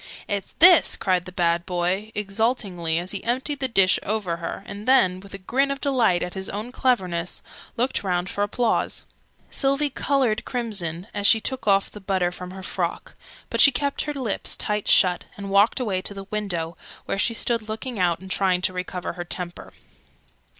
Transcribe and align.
"It's 0.27 0.53
this!" 0.57 0.95
cried 0.97 1.25
the 1.25 1.31
bad 1.31 1.63
boy, 1.67 2.11
exultingly, 2.15 2.97
as 2.97 3.11
he 3.11 3.23
emptied 3.23 3.59
the 3.59 3.67
dish 3.67 3.99
over 4.01 4.37
her, 4.37 4.63
and 4.65 4.87
then, 4.87 5.19
with 5.19 5.35
a 5.35 5.37
grin 5.37 5.69
of 5.69 5.79
delight 5.79 6.23
at 6.23 6.33
his 6.33 6.49
own 6.49 6.71
cleverness, 6.71 7.43
looked 7.77 8.01
round 8.03 8.27
for 8.27 8.43
applause. 8.43 9.03
Sylvie 9.51 9.91
coloured 9.91 10.43
crimson, 10.43 11.05
as 11.13 11.27
she 11.27 11.39
shook 11.39 11.67
off 11.67 11.91
the 11.91 12.01
butter 12.01 12.31
from 12.31 12.49
her 12.49 12.63
frock: 12.63 13.13
but 13.51 13.61
she 13.61 13.71
kept 13.71 14.05
her 14.05 14.13
lips 14.15 14.57
tight 14.57 14.87
shut, 14.87 15.25
and 15.37 15.51
walked 15.51 15.79
away 15.79 16.01
to 16.01 16.15
the 16.15 16.25
window, 16.31 16.75
where 17.05 17.19
she 17.19 17.35
stood 17.35 17.69
looking 17.69 17.99
out 17.99 18.19
and 18.21 18.31
trying 18.31 18.61
to 18.61 18.73
recover 18.73 19.13
her 19.13 19.23
temper. 19.23 19.71